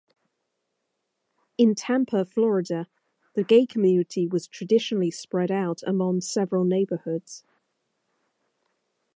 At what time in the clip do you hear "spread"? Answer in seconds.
5.11-5.51